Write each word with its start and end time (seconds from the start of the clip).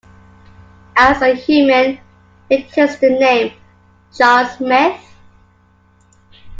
As 0.97 1.21
a 1.21 1.35
human, 1.35 1.99
he 2.49 2.63
takes 2.63 2.95
the 2.95 3.07
name 3.11 3.53
"John 4.17 4.47
Smith". 4.49 4.99